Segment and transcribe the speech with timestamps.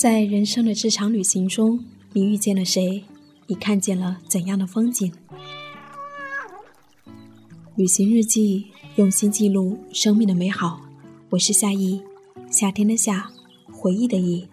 [0.00, 1.84] 在人生的这场旅行中，
[2.14, 3.04] 你遇见了谁？
[3.48, 5.12] 你看见了怎样的风景？
[7.76, 10.80] 旅行日记，用心记录生命的美好。
[11.28, 12.00] 我是夏意，
[12.50, 13.30] 夏天的夏，
[13.70, 14.48] 回忆的忆。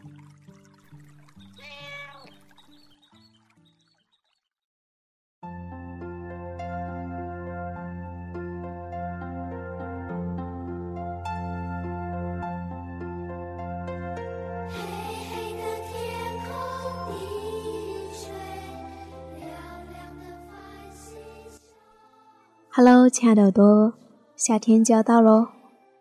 [23.09, 23.93] 亲爱的耳朵，
[24.35, 25.47] 夏天就要到喽，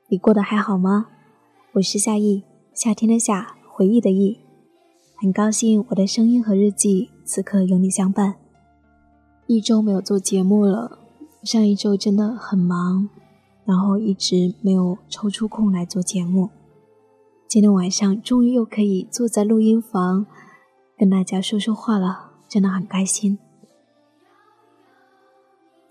[0.09, 1.07] 你过得还好吗？
[1.75, 2.43] 我是夏意，
[2.75, 4.41] 夏天的夏，回忆的忆，
[5.17, 8.35] 很高兴我的声音和日记此刻有你相伴。
[9.47, 10.99] 一周没有做节目了，
[11.45, 13.09] 上一周真的很忙，
[13.65, 16.51] 然后一直没有抽出空来做节目。
[17.47, 20.27] 今天晚上终于又可以坐在录音房
[20.99, 23.39] 跟大家说说话了，真的很开心。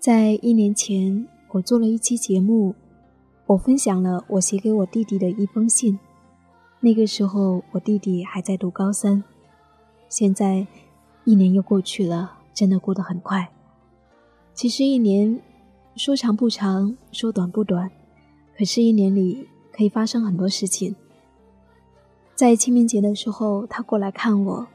[0.06, 2.76] 在一年前，我做了一期节目，
[3.44, 5.98] 我分享了我写给我弟弟的一封信。
[6.78, 9.24] 那个时候，我弟弟还在读高三。
[10.08, 10.64] 现在，
[11.24, 13.50] 一年又过去了，真的过得很快。
[14.54, 15.42] 其实一年
[15.96, 17.90] 说长不长，说短不短，
[18.56, 20.94] 可是，一年里可以发生很多事情。
[22.36, 24.68] 在清明节的时候，他过来看我。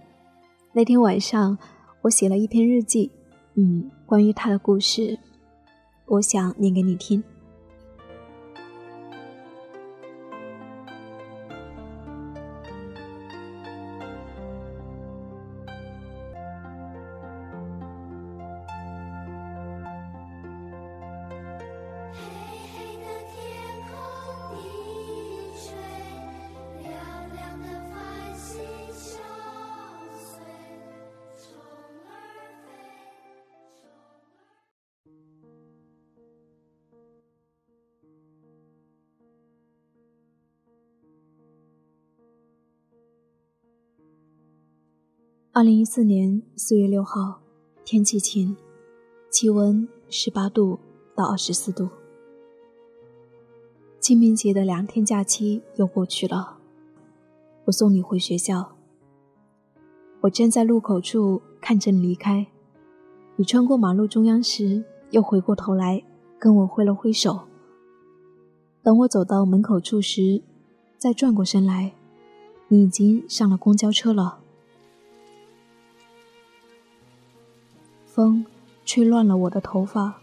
[0.74, 1.58] 那天晚上，
[2.02, 3.12] 我写了一篇日记。
[3.56, 5.18] 嗯，关于他的故事，
[6.06, 7.24] 我想念给你听。
[45.62, 47.40] 二零一四年四月六号，
[47.86, 48.58] 天气晴，
[49.30, 50.80] 气温十八度
[51.14, 51.88] 到二十四度。
[54.00, 56.58] 清明节的两天假期又过去了，
[57.66, 58.76] 我送你回学校。
[60.22, 62.48] 我站在路口处看着你离开，
[63.36, 66.04] 你穿过马路中央时，又回过头来
[66.40, 67.42] 跟我挥了挥手。
[68.82, 70.42] 等我走到门口处时，
[70.98, 71.94] 再转过身来，
[72.70, 74.41] 你已经上了公交车了。
[78.22, 78.46] 风
[78.86, 80.22] 吹乱了我的头发，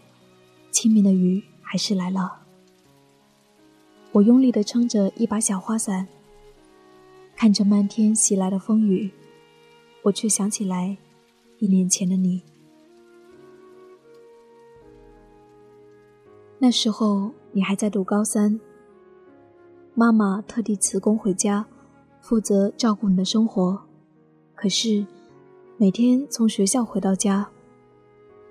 [0.71, 2.43] 清明的雨还是来了。
[4.13, 6.07] 我用力地撑着一把小花伞，
[7.35, 9.11] 看着漫天袭来的风雨，
[10.03, 10.95] 我却想起来
[11.57, 12.41] 一年前的你。
[16.57, 18.61] 那时候你还在读高三，
[19.93, 21.65] 妈妈特地辞工回家，
[22.21, 23.77] 负责照顾你的生活。
[24.55, 25.05] 可是
[25.75, 27.49] 每天从学校回到家。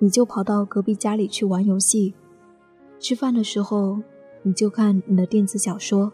[0.01, 2.15] 你就跑到隔壁家里去玩游戏，
[3.01, 4.01] 吃饭的时候
[4.43, 6.13] 你就看你的电子小说，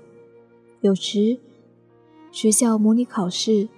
[0.81, 1.39] 有时
[2.31, 3.69] 学校模拟考试，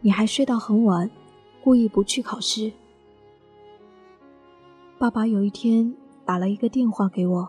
[0.00, 1.08] 你还睡到很晚，
[1.62, 2.72] 故意不去考试。
[4.98, 5.94] 爸爸有一天
[6.24, 7.48] 打了一个电话给我，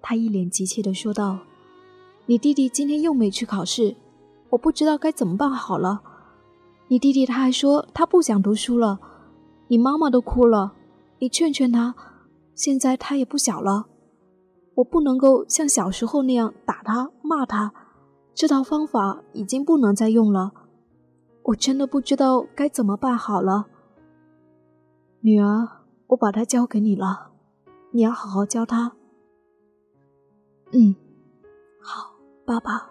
[0.00, 1.40] 他一脸急切地说道
[2.26, 3.96] ：“你弟弟今天又没去考试，
[4.50, 6.00] 我不知道该怎么办好了。
[6.86, 9.00] 你弟弟他还说他不想读书了。”
[9.72, 10.74] 你妈妈都哭了，
[11.18, 11.94] 你劝劝她。
[12.54, 13.86] 现在她也不小了，
[14.74, 17.72] 我不能够像小时候那样打她、骂她，
[18.34, 20.52] 这套方法已经不能再用了。
[21.44, 23.68] 我真的不知道该怎么办好了。
[25.20, 25.66] 女儿，
[26.08, 27.30] 我把她交给你了，
[27.92, 28.92] 你要好好教她。
[30.72, 30.94] 嗯，
[31.80, 32.12] 好，
[32.44, 32.90] 爸爸。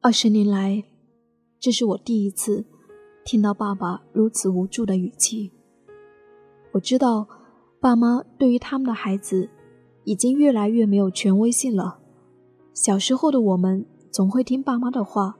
[0.00, 0.84] 二十年来，
[1.60, 2.64] 这是我第一次。
[3.26, 5.50] 听到爸爸如此无助的语气，
[6.70, 7.26] 我知道
[7.80, 9.50] 爸妈对于他们的孩子
[10.04, 11.98] 已经越来越没有权威性了。
[12.72, 15.36] 小时候的我们总会听爸妈的话，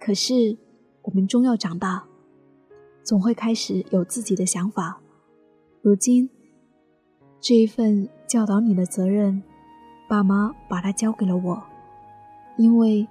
[0.00, 0.58] 可是
[1.02, 2.02] 我们终要长大，
[3.04, 5.00] 总会开始有自己的想法。
[5.82, 6.28] 如今
[7.40, 9.40] 这一份教导你的责任，
[10.08, 11.62] 爸妈把它交给了我，
[12.56, 13.06] 因为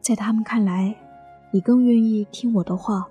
[0.00, 0.96] 在他们看来，
[1.52, 3.08] 你更愿意听我的话。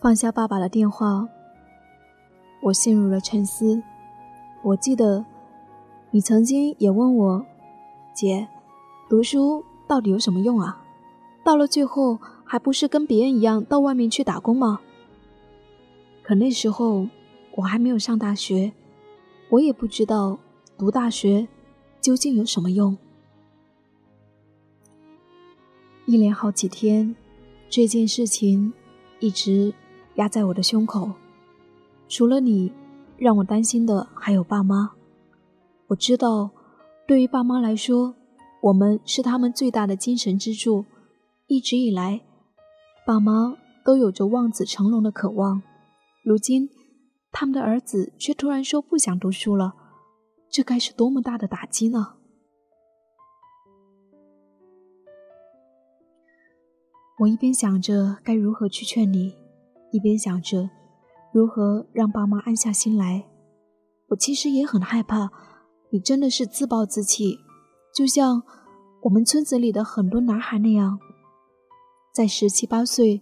[0.00, 1.28] 放下爸爸的电话，
[2.62, 3.82] 我陷入了沉思。
[4.62, 5.24] 我记得，
[6.12, 7.44] 你曾经也问我
[8.14, 8.46] ：“姐，
[9.08, 10.84] 读书到底有什么用啊？
[11.42, 14.80] 到了最后，还不是跟别人一样到外面去打工吗？
[16.22, 17.08] 可那时候
[17.56, 18.72] 我还没有上大学，
[19.50, 20.38] 我也不知道
[20.76, 21.48] 读大学
[22.00, 22.96] 究竟有什么用。
[26.06, 27.16] 一连好几天，
[27.68, 28.72] 这件事情
[29.18, 29.74] 一直
[30.18, 31.10] 压在我的胸口。
[32.08, 32.72] 除了你，
[33.16, 34.92] 让我担心的还有爸妈。
[35.88, 36.50] 我知道，
[37.06, 38.14] 对于爸妈来说，
[38.60, 40.84] 我们是他们最大的精神支柱。
[41.46, 42.20] 一直以来，
[43.06, 45.62] 爸妈都有着望子成龙的渴望。
[46.22, 46.68] 如今，
[47.32, 49.74] 他们的儿子却突然说不想读书了，
[50.50, 52.14] 这该是多么大的打击呢？
[57.20, 59.34] 我一边想着该如何去劝你，
[59.90, 60.68] 一边想着
[61.32, 63.24] 如何让爸妈安下心来。
[64.08, 65.30] 我其实也很害怕，
[65.90, 67.38] 你真的是自暴自弃，
[67.94, 68.42] 就像
[69.02, 70.98] 我们村子里的很多男孩那样。
[72.14, 73.20] 在十七八岁，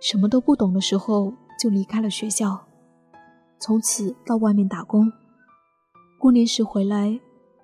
[0.00, 2.66] 什么都不懂的时候就离开了学校，
[3.58, 5.10] 从此到外面打工。
[6.18, 7.18] 过年时回来，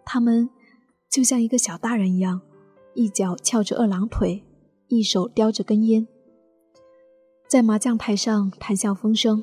[0.04, 0.48] 他们
[1.10, 2.40] 就像一个小大人一样，
[2.94, 4.42] 一脚翘着二郎腿，
[4.88, 6.08] 一手叼着根烟，
[7.48, 9.42] 在麻将台上谈笑风生。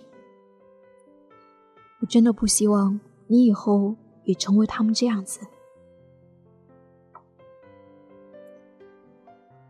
[2.00, 5.42] 我真的不希望你以后也成为他们这样子。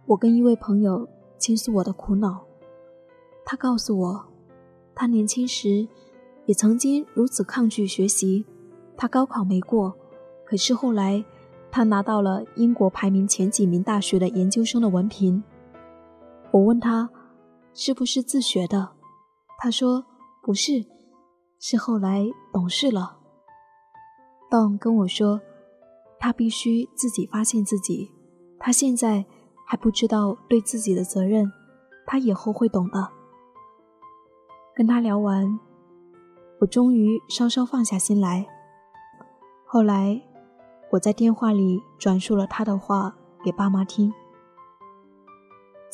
[0.06, 1.08] 我跟一位朋友。
[1.38, 2.44] 倾诉我的苦恼，
[3.44, 4.26] 他告诉我，
[4.96, 5.86] 他年轻时
[6.46, 8.46] 也曾经如此抗拒学习。
[8.96, 9.94] 他高考没过，
[10.46, 11.24] 可是后来
[11.70, 15.44] 他拿到了英国排名前几名大学的研究生的文凭。
[16.52, 17.08] 我问他
[17.76, 18.96] 是不是自学的，
[19.60, 20.04] 他说
[20.42, 20.84] 不是，
[21.60, 23.20] 是后来懂事了。
[24.50, 25.40] Don 跟我说，
[26.20, 28.12] 他必须自己发现自己，
[28.58, 29.24] 他现在。
[29.68, 31.52] 还不知道对自己的责任，
[32.06, 33.10] 他以后会懂的。
[34.76, 35.60] 跟他聊完，
[36.60, 38.46] 我终于稍稍放下心来。
[39.66, 40.22] 后来，
[40.92, 44.14] 我在电话里转述了他的话给爸妈听，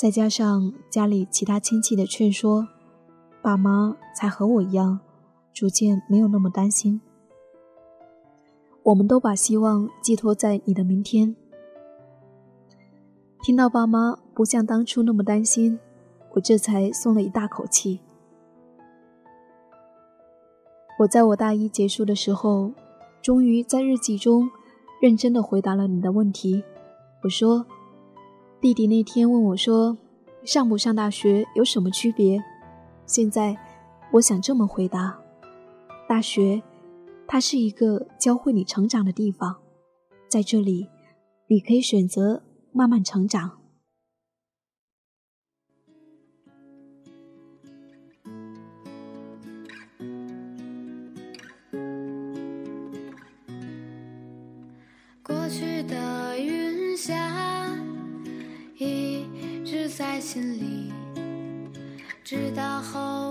[0.01, 2.68] 再加上家里其他亲戚的劝说，
[3.39, 5.00] 爸妈才和我一样，
[5.53, 7.00] 逐渐没有那么担心。
[8.81, 11.36] 我们都把希望寄托在你的明天。
[13.44, 15.77] 听到爸妈不像当初那么担心，
[16.31, 18.00] 我这才松了一大口气。
[20.97, 22.71] 我在我大一结束的时候，
[23.21, 24.50] 终于在日记中
[25.00, 26.63] 认真的回答了你的问题。
[27.21, 27.68] 我说
[28.62, 29.98] ：“弟弟那天问我说，
[30.44, 32.40] 上不上大学有什么区别？
[33.08, 33.58] 现在
[34.12, 35.19] 我想这么回答：
[36.08, 36.62] 大学，
[37.28, 39.58] 它是一个教会你成长的地方，
[40.28, 40.88] 在这里，
[41.48, 42.44] 你可以选择。”
[42.74, 43.61] 慢慢成长。
[60.21, 60.94] 心里，
[62.23, 63.31] 直到后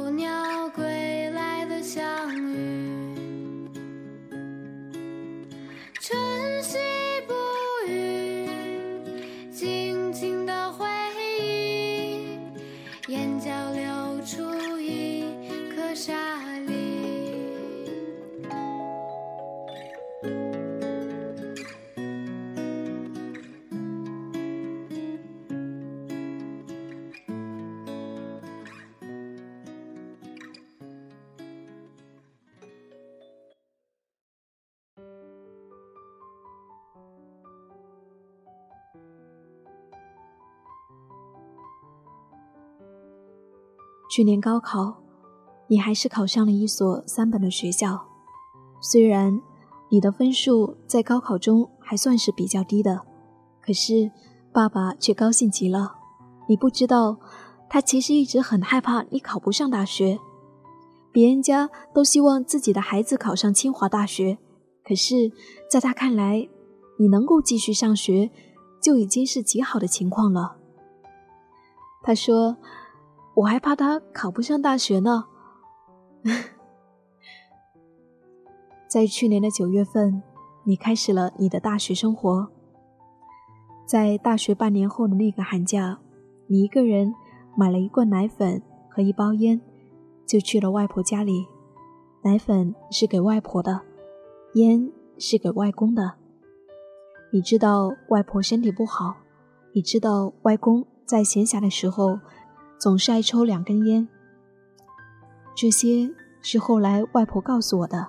[44.21, 45.03] 去年高考，
[45.67, 48.07] 你还是考上了一所三本的学校。
[48.83, 49.41] 虽然
[49.89, 53.01] 你的分数在高考中还算是比较低的，
[53.63, 54.11] 可是
[54.53, 55.95] 爸爸却高兴极了。
[56.51, 57.17] 你不知道，
[57.71, 60.19] 他其实一直很害怕你考不上大学。
[61.11, 64.37] 别人家都希望自己的孩子考上清华大学，
[64.85, 65.33] 可是
[65.71, 66.47] 在他看来，
[66.99, 68.31] 你能够继续上学，
[68.83, 70.59] 就已经是极好的情况了。
[72.03, 72.59] 他说。
[73.35, 75.25] 我还怕他考不上大学呢。
[78.89, 80.23] 在去年的九月份，
[80.65, 82.49] 你开始了你的大学生活。
[83.87, 85.99] 在大学半年后的那个寒假，
[86.49, 87.15] 你一个人
[87.57, 89.61] 买了一罐奶粉和一包烟，
[90.27, 91.47] 就去了外婆家里。
[92.23, 93.81] 奶粉是给外婆的，
[94.55, 96.15] 烟是给外公的。
[97.33, 99.17] 你知道外婆身体不好，
[99.73, 102.19] 你知道外公在闲暇的时候
[102.81, 104.09] 总是爱抽两根烟。
[105.55, 106.11] 这些
[106.41, 108.09] 是后来外婆告诉我的。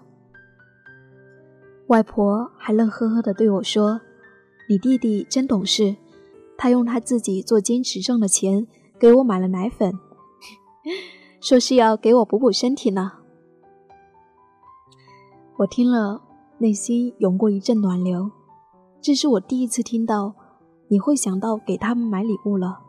[1.87, 3.99] 外婆还乐呵呵地对我说
[4.69, 5.97] ：“你弟弟真懂事，
[6.57, 8.65] 他用他自己做兼职挣的钱
[8.97, 9.99] 给我买了奶粉，
[11.41, 13.11] 说是要给我补补身体呢。”
[15.59, 16.21] 我听了，
[16.59, 18.31] 内心涌过一阵暖流。
[19.01, 20.33] 这是我第一次听到
[20.87, 22.79] 你会想到给他们买礼物了，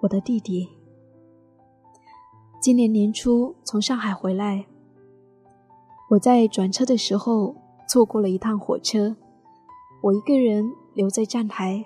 [0.00, 0.66] 我的弟弟。
[2.60, 4.66] 今年年初从上海回来，
[6.10, 7.54] 我在转车的时候
[7.86, 9.16] 错过了一趟火车，
[10.02, 11.84] 我一个人留在站台，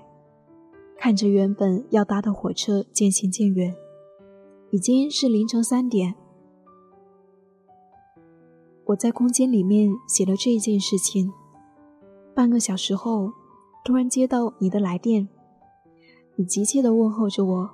[0.97, 3.75] 看着原本要搭的火车渐行渐远，
[4.71, 6.14] 已经是凌晨三点。
[8.87, 11.33] 我在空间里面写了这一件事情。
[12.35, 13.33] 半个小时后，
[13.85, 15.28] 突然接到你的来电，
[16.37, 17.71] 你急切地问候着我，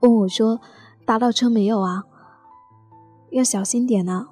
[0.00, 0.60] 问我说
[1.04, 2.04] ：“搭到车没有啊？
[3.30, 4.28] 要小心点呢，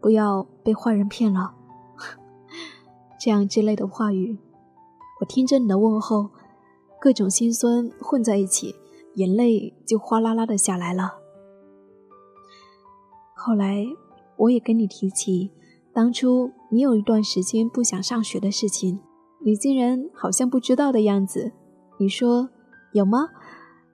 [0.00, 1.54] 不要被坏人骗了。
[3.20, 4.38] ”这样之类的话语，
[5.20, 6.30] 我听着你的问候，
[7.00, 8.74] 各种心酸混在一起，
[9.14, 11.14] 眼泪就哗啦啦的下来了。
[13.34, 13.86] 后来。
[14.40, 15.50] 我也跟你提起，
[15.92, 18.98] 当初你有一段时间不想上学的事情，
[19.44, 21.52] 你竟然好像不知道的样子。
[21.98, 22.48] 你说
[22.94, 23.28] 有吗？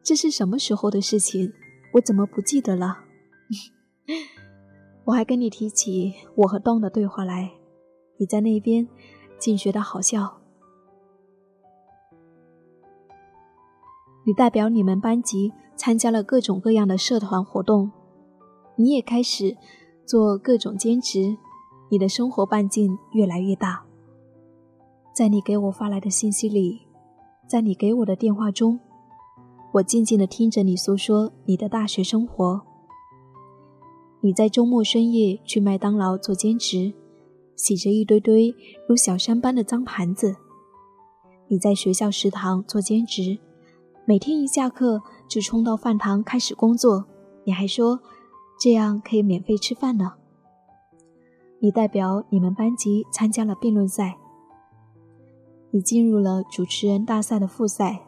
[0.07, 1.53] 这是什么时候的事情？
[1.95, 2.99] 我怎么不记得了？
[5.05, 7.51] 我还跟你提起我和东的对话来，
[8.17, 8.87] 你在那边
[9.37, 10.39] 竟觉得好笑。
[14.25, 17.91] 你代表你们班级参加了各种各样的社团活动，
[18.77, 19.57] 你也开始。
[20.05, 21.37] 做各种兼职，
[21.91, 23.85] 你的生活半径越来越大。
[25.13, 26.83] 在你给我发来的信息里，
[27.49, 28.79] 在你给我的电话中，
[29.77, 32.63] 我静静地听着你诉说你的大学生活。
[34.23, 36.95] 你在周末深夜去麦当劳做兼职，
[37.57, 38.55] 洗着一堆堆
[38.89, 40.37] 如小山般的脏盘子。
[41.49, 43.39] 你在学校食堂做兼职，
[44.07, 47.07] 每天一下课就冲到饭堂开始工作。
[47.45, 48.01] 你还说。
[48.59, 50.15] 这样可以免费吃饭呢。
[51.61, 54.17] 你代表你们班级参加了辩论赛，
[55.73, 58.06] 你进入了主持人大赛的复赛。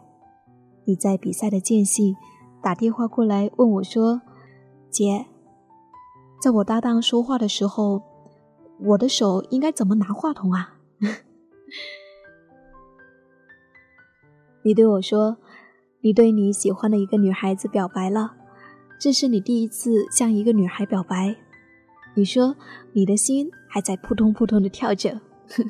[0.88, 2.16] 你在比赛的间隙
[2.62, 4.22] 打电话过来问我说
[4.90, 5.26] ：“姐，
[6.40, 8.02] 在我搭档说话的时候，
[8.80, 10.78] 我的手应该怎么拿话筒啊？”
[14.64, 15.36] 你对我说
[16.00, 18.36] ：“你对你喜欢的一个女孩子表白了。”
[18.98, 21.36] 这是你第一次向一个女孩表白，
[22.14, 22.56] 你说
[22.94, 25.20] 你的心还在扑通扑通的跳着。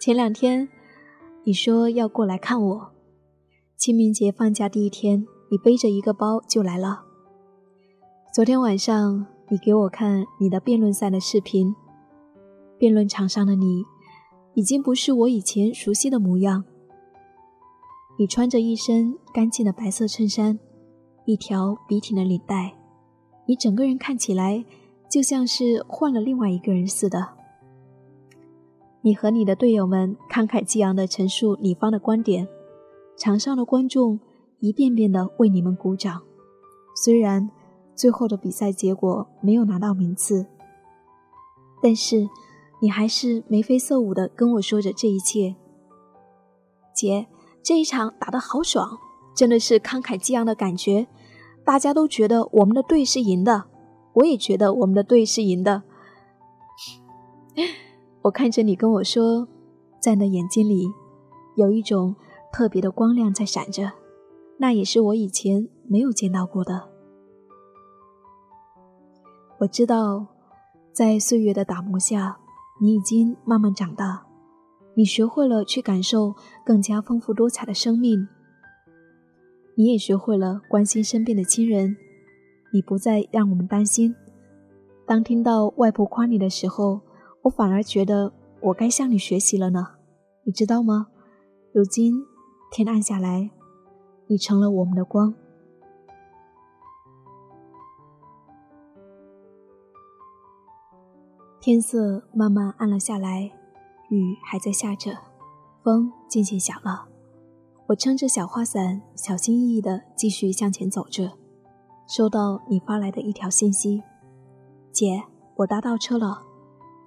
[0.00, 0.66] 前两天
[1.44, 2.92] 你说要过来看我，
[3.78, 7.04] 清明节放假第一天，你背着一个包就来了。
[8.34, 11.72] 昨天晚上你给我看你的辩论赛的视频，
[12.76, 13.84] 辩论场上的你
[14.54, 16.64] 已经不是我以前熟悉的模样，
[18.18, 20.58] 你穿着一身干净的白色衬衫。
[21.24, 22.74] 一条笔挺的领带，
[23.46, 24.64] 你整个人看起来
[25.08, 27.28] 就像是换了另外一个人似的。
[29.02, 32.48] 你和你的队友们慷慨激昂地陈述你方的观点，
[33.18, 34.20] 场上的观众
[34.60, 36.22] 一遍遍地为你们鼓掌。
[36.94, 37.50] 虽然
[37.94, 40.46] 最后的比赛结果没有拿到名次，
[41.82, 42.28] 但是
[42.80, 45.56] 你还是眉飞色舞地跟我说着这一切。
[46.94, 47.26] 姐，
[47.62, 48.98] 这一场打得好爽，
[49.34, 51.08] 真的是慷慨激昂的感觉。
[51.64, 53.64] 大家都觉得我们的队是赢的，
[54.14, 55.82] 我也觉得我们的队是赢的。
[58.22, 59.46] 我看着你跟我说，
[60.00, 60.88] 在那眼睛里
[61.56, 62.16] 有一种
[62.52, 63.92] 特别的光亮在闪着，
[64.58, 66.88] 那也是我以前没有见到过的。
[69.58, 70.26] 我知道，
[70.92, 72.38] 在岁月的打磨下，
[72.80, 74.26] 你已经慢慢长大，
[74.94, 78.28] 你学会了去感受更加丰富多彩的生命。
[79.76, 81.96] 你也学会了关心身边的亲人，
[82.72, 84.14] 你不再让我们担心。
[85.06, 87.00] 当听到外婆夸你的时候，
[87.42, 89.86] 我反而觉得我该向你学习了呢。
[90.44, 91.08] 你知道吗？
[91.72, 92.14] 如今
[92.70, 93.50] 天暗下来，
[94.26, 95.34] 你成了我们的光。
[101.60, 103.50] 天色慢慢暗了下来，
[104.10, 105.16] 雨还在下着，
[105.82, 107.08] 风渐渐小了。
[107.88, 111.32] 我撑着小花伞，小心翼翼地继续向前走着。
[112.06, 114.02] 收到你发来的一条信息
[114.92, 115.24] ：“姐，
[115.56, 116.42] 我搭到车了。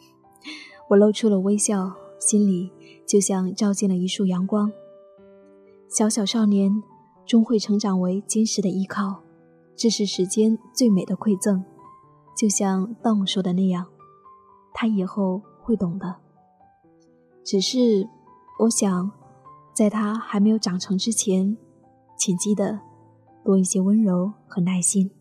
[0.89, 2.72] ”我露出了微笑，心里
[3.08, 4.72] 就像照进了一束阳光。
[5.93, 6.81] 小小少年
[7.25, 9.21] 终会成长为坚实的依靠，
[9.75, 11.62] 这是时间最美的馈赠。
[12.33, 13.86] 就像当说的那样，
[14.74, 16.15] 他以后会懂的。
[17.43, 18.07] 只是，
[18.60, 19.12] 我想，
[19.75, 21.57] 在他还没有长成之前，
[22.17, 22.79] 请记得
[23.43, 25.12] 多一些温柔和耐心。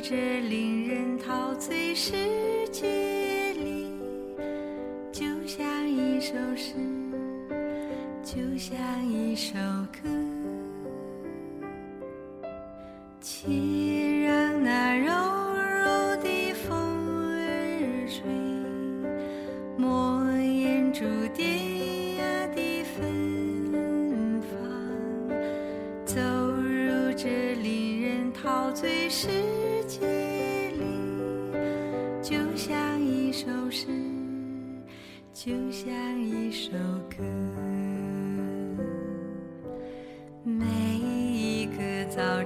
[0.00, 2.12] 这令人陶醉世
[2.70, 3.88] 界里
[5.10, 6.74] 就像一首诗
[8.22, 8.78] 就像
[9.10, 9.58] 一首
[9.92, 10.17] 歌。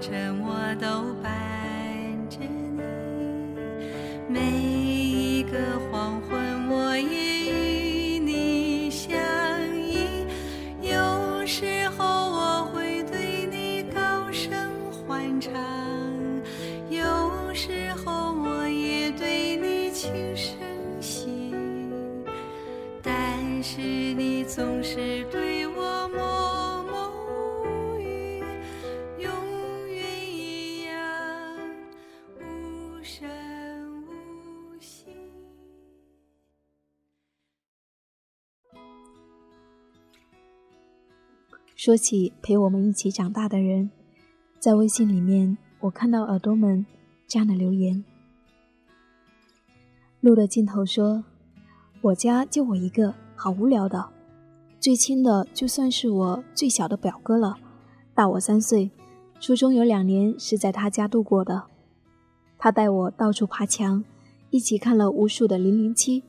[0.02, 1.31] 沉默都半
[41.84, 43.90] 说起陪我们一起长大的人，
[44.60, 46.86] 在微信里面，我看到耳朵们
[47.26, 48.04] 这样的留言。
[50.20, 51.24] 路的尽头说
[52.00, 54.10] ：“我家就我一个。”好无聊的，
[54.78, 57.56] 最亲的就算是我最小的表哥了，
[58.14, 58.88] 大我三岁。
[59.40, 61.64] 初中有两年是在他家度过的，
[62.58, 64.04] 他带我到处爬墙，
[64.50, 66.22] 一起看了无数的零零七，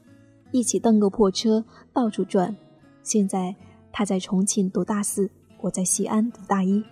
[0.50, 1.64] 一起蹬个破车
[1.94, 2.58] 到处转。
[3.04, 3.56] 现在
[3.92, 5.30] 他在重庆读大四，
[5.64, 6.84] 我在西安读大一。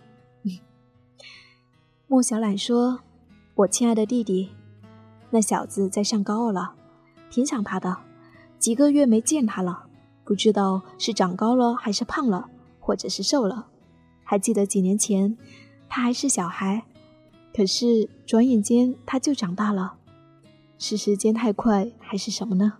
[2.07, 3.01] 莫小懒说
[3.55, 4.49] ：“我亲爱的弟弟，
[5.29, 6.73] 那小子在上高二了，
[7.29, 7.97] 挺想他的，
[8.59, 9.87] 几个月没见他了。”
[10.23, 13.67] 不知道是长高了还是胖了，或者是瘦了。
[14.23, 15.37] 还记得几年前，
[15.89, 16.85] 他还是小孩，
[17.53, 19.97] 可是转眼间他就长大了。
[20.77, 22.77] 是时间太快，还是什么呢？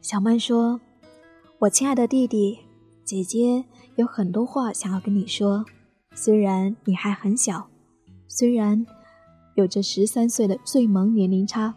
[0.00, 0.80] 小曼说
[1.60, 2.60] ：“我亲爱的弟弟，
[3.04, 5.62] 姐姐有很多话想要跟你说。
[6.14, 7.68] 虽然你还很小，
[8.26, 8.86] 虽然
[9.56, 11.74] 有着十三岁的最萌年龄差。”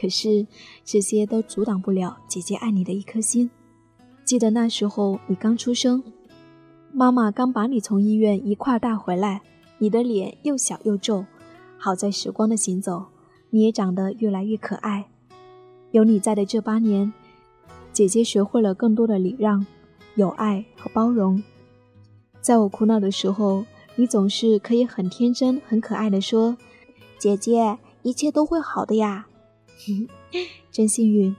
[0.00, 0.46] 可是
[0.84, 3.50] 这些都阻挡不了姐姐爱你的一颗心。
[4.24, 6.04] 记得那时候你刚出生，
[6.92, 9.42] 妈妈刚把你从医院一块带回来，
[9.78, 11.26] 你的脸又小又皱。
[11.76, 13.06] 好在时光的行走，
[13.50, 15.08] 你也长得越来越可爱。
[15.90, 17.12] 有你在的这八年，
[17.94, 19.64] 姐姐学会了更多的礼让、
[20.16, 21.40] 友爱和包容。
[22.40, 26.56] 在我哭闹的时候，你总是可以很天真、很可爱的说
[27.16, 29.28] ：“姐姐，一切都会好的呀。
[30.72, 31.34] ”真幸运，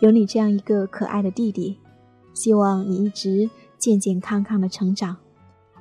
[0.00, 1.78] 有你这样一个可爱的弟弟。
[2.34, 5.16] 希望你一直健健康康的成长，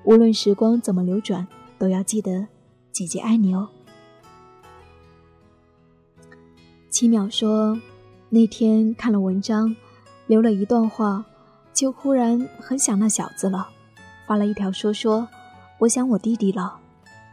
[0.05, 1.45] 无论时光怎么流转，
[1.77, 2.47] 都要记得
[2.93, 3.67] 姐姐爱你哦。
[6.89, 7.77] 七秒说，
[8.29, 9.75] 那天看了文章，
[10.29, 11.25] 留了一段话，
[11.73, 13.67] 就忽然很想那小子了，
[14.27, 15.27] 发了一条说说，
[15.79, 16.77] 我想我弟弟了。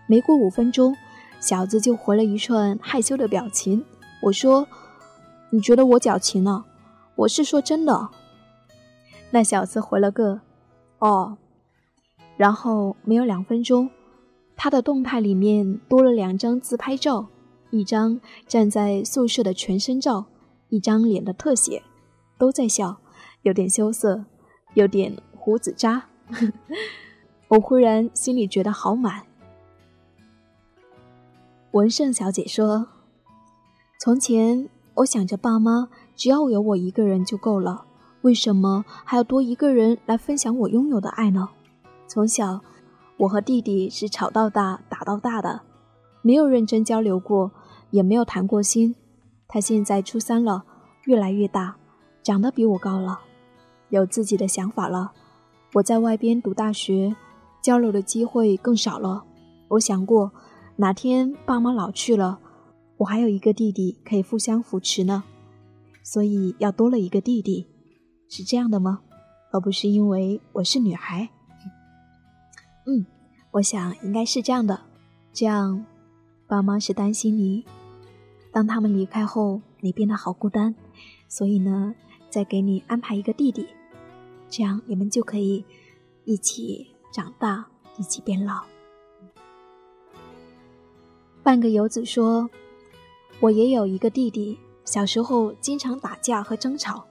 [0.07, 0.97] 没过五分钟，
[1.39, 3.85] 小子就回了一串害羞的表情。
[4.23, 4.67] 我说
[5.53, 6.65] ：“你觉得我矫情呢？
[7.17, 8.09] 我是说真的。”
[9.31, 10.41] 那小子回了个
[11.01, 11.37] “哦”，
[12.39, 13.91] 然后没有两分钟，
[14.57, 17.27] 他的动态里面多了两张自拍照，
[17.69, 20.25] 一张站在宿舍的全身照，
[20.71, 21.83] 一张脸的特写，
[22.39, 22.97] 都在笑，
[23.43, 24.25] 有点羞涩，
[24.75, 26.05] 有点胡子渣。
[27.49, 29.23] 我忽然心里觉得好满。
[31.73, 32.89] 文胜小姐说。
[33.99, 37.87] 从前我想着爸妈只要有我一个人就够了，
[38.21, 41.49] 为什么还要多一个人来分享我拥有的爱呢？
[42.07, 42.61] 从小，
[43.17, 45.63] 我和弟弟是吵到大打到大的，
[46.23, 47.51] 没有认真交流过，
[47.91, 48.95] 也没有谈过心。
[49.49, 50.65] 他现在初三了，
[51.05, 51.77] 越来越大，
[52.27, 53.21] 长得比我高了，
[53.89, 55.13] 有自己的想法了。
[55.75, 57.15] 我在外边读大学，
[57.63, 59.23] 交流的机会更少了。
[59.69, 60.33] 我想过，
[60.75, 62.41] 哪天爸妈老去了，
[62.97, 65.23] 我还有一个弟弟可以互相扶持呢，
[66.03, 67.69] 所以要多了一个弟弟，
[68.29, 69.03] 是这样的吗？
[69.53, 71.29] 而不是因为我是女孩。
[72.87, 73.07] 嗯，
[73.53, 74.81] 我想应该是这样的。
[75.33, 75.87] 这样，
[76.49, 77.65] 爸妈是担心你，
[78.53, 80.75] 当他们离开后，你变得好孤单，
[81.29, 81.95] 所以呢，
[82.37, 83.67] 再给你安排一个弟弟，
[84.51, 85.65] 这样你们就可以
[86.27, 88.63] 一起长大，一起变老。
[91.43, 92.51] 半个游子说
[93.41, 97.07] ：“我也有一个弟弟，小时候经常打架和争吵，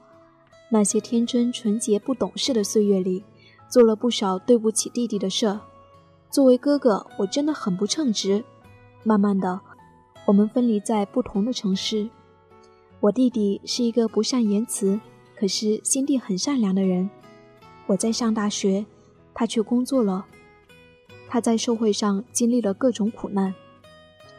[0.69, 3.23] 那些天真纯洁、不懂事的岁月里。”
[3.67, 5.59] 做了不少对不起弟弟的事，
[6.29, 8.45] 作为哥哥，我真的很不称职。
[9.03, 9.59] 慢慢的，
[10.27, 12.07] 我们分离在不同的城市。
[12.99, 14.99] 我弟弟是一个不善言辞，
[15.35, 17.09] 可是心地很善良的人。
[17.87, 18.85] 我在上大学，
[19.33, 20.25] 他去工作了。
[21.27, 23.53] 他在社会上经历了各种苦难，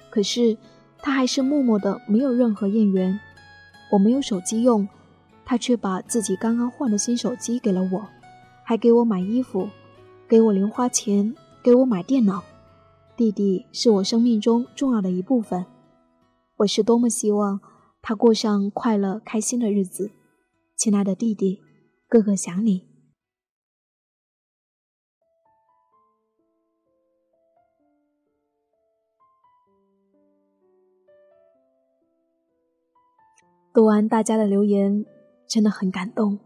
[0.09, 0.56] 可是
[0.98, 3.20] 他还是默默的，没有任何怨言。
[3.90, 4.88] 我没有手机用，
[5.44, 8.06] 他却把自己刚刚换的新手机给了我。
[8.64, 9.68] 还给我买衣服，
[10.26, 12.42] 给我零花钱，给我买电脑。
[13.16, 15.64] 弟弟是我生命中重要的一部分，
[16.56, 17.61] 我是多么希望
[18.02, 20.11] 他过上快乐开心的日子。
[20.77, 21.62] 亲爱的弟弟，
[22.07, 22.87] 哥哥想你。
[33.73, 35.07] 读完大家的留言，
[35.49, 36.39] 真的很感动。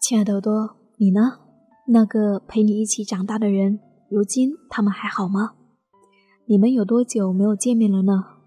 [0.00, 1.38] 亲爱的多，你呢？
[1.86, 5.54] 那个陪你一起长大的人，如今他们还好吗？
[6.46, 8.40] 你们有多久没有见面了呢？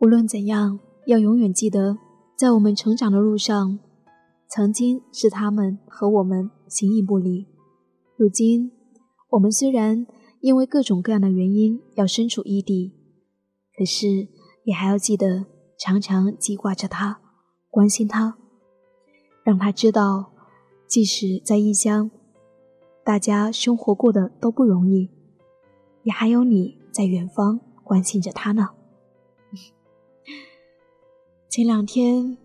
[0.00, 1.98] 无论怎样，要永远记得，
[2.36, 3.78] 在我们成长的路上，
[4.48, 7.46] 曾经是他们和我们形影不离。
[8.16, 8.70] 如今，
[9.30, 10.06] 我们虽然
[10.40, 12.92] 因为各种各样的原因要身处异地，
[13.76, 14.28] 可是
[14.64, 15.46] 也还要记得
[15.78, 17.20] 常常记挂着他，
[17.68, 18.36] 关心他。
[19.44, 20.32] 让他知道，
[20.86, 22.10] 即使在异乡，
[23.04, 25.10] 大家生活过得都不容易，
[26.04, 28.68] 也还有你在远方关心着他呢。
[31.52, 32.38] 前两天，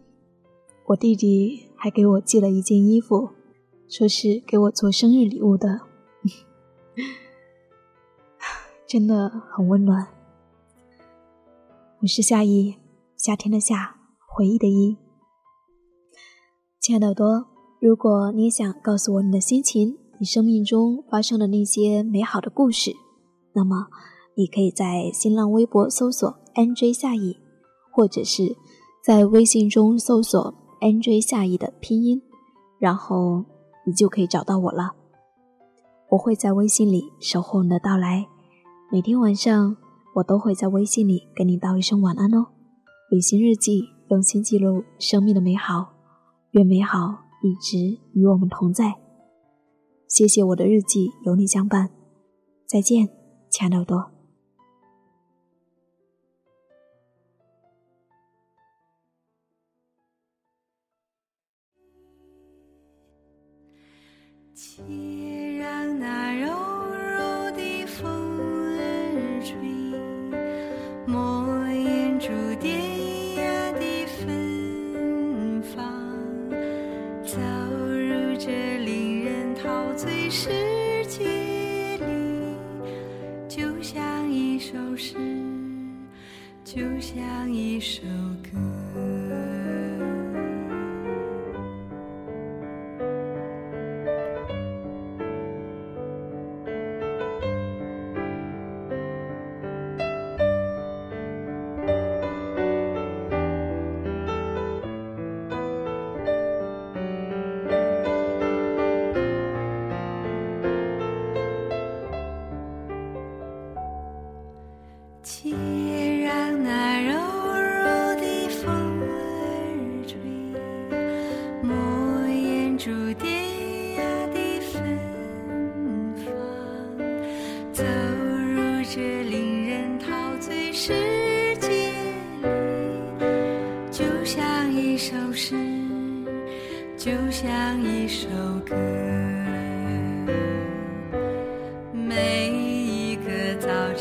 [0.88, 3.30] 我弟弟还给我寄了一件衣服，
[3.88, 5.80] 说是给我做生日礼物的，
[8.86, 10.10] 真的很温暖。
[12.02, 12.76] 我是夏意，
[13.16, 13.96] 夏天的夏，
[14.28, 14.98] 回忆的忆。
[16.82, 17.48] 亲爱的多，
[17.80, 22.92] 如果你想告诉我你的心情，你生命中发生的那些美好的故事，
[23.54, 23.88] 那么
[24.36, 27.38] 你可以在新浪微博搜索 “nj 夏意”，
[27.90, 28.58] 或者是
[29.08, 32.22] 在微信中搜索 “nj 夏意”的拼音，
[32.78, 33.42] 然后
[33.86, 34.92] 你就可以找到我了。
[36.10, 38.28] 我会在微信里守候你的到来，
[38.92, 39.78] 每天晚上
[40.16, 42.48] 我都会在微信里跟你道一声晚安哦。
[43.10, 45.94] 旅行日记，用心记录生命的美好。
[46.52, 47.78] 愿美好一直
[48.12, 48.94] 与我们同在。
[50.10, 51.90] 谢谢我的日记有你相伴。
[52.66, 53.08] 再见，
[53.50, 54.17] 亲爱的耳朵。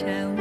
[0.03, 0.36] watch.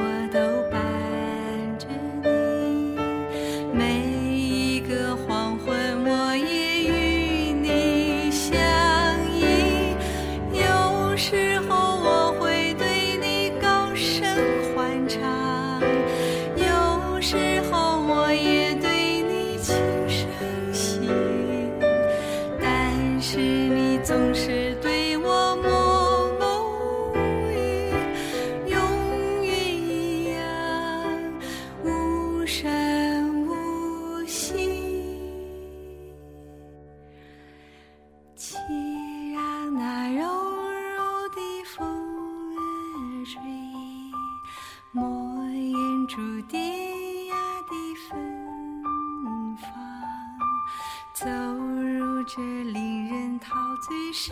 [54.17, 54.32] 世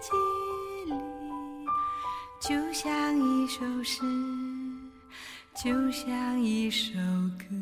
[0.00, 0.10] 界
[0.92, 1.00] 里
[2.40, 4.00] 就像一首诗
[5.54, 6.92] 就像一首
[7.38, 7.61] 歌。